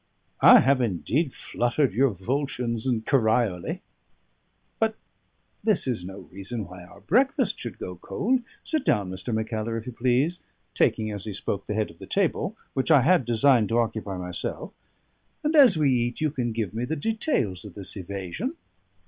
I 0.41 0.61
have 0.61 0.81
indeed 0.81 1.31
fluttered 1.31 1.93
your 1.93 2.09
Volscians 2.09 2.87
in 2.87 3.03
Corioli! 3.03 3.83
But 4.79 4.95
this 5.63 5.85
is 5.85 6.03
no 6.03 6.21
reason 6.31 6.65
why 6.65 6.83
our 6.83 7.01
breakfast 7.01 7.59
should 7.59 7.77
go 7.77 7.97
cold. 7.97 8.41
Sit 8.63 8.83
down, 8.83 9.11
Mr. 9.11 9.31
Mackellar, 9.31 9.77
if 9.77 9.85
you 9.85 9.91
please" 9.93 10.39
taking, 10.73 11.11
as 11.11 11.25
he 11.25 11.35
spoke, 11.35 11.67
the 11.67 11.75
head 11.75 11.91
of 11.91 11.99
the 11.99 12.07
table, 12.07 12.57
which 12.73 12.89
I 12.89 13.01
had 13.01 13.25
designed 13.25 13.69
to 13.69 13.77
occupy 13.77 14.17
myself 14.17 14.73
"and 15.43 15.55
as 15.55 15.77
we 15.77 15.91
eat, 15.91 16.19
you 16.19 16.31
can 16.31 16.51
give 16.51 16.73
me 16.73 16.83
the 16.83 16.95
details 16.95 17.63
of 17.63 17.75
this 17.75 17.95
evasion." 17.95 18.55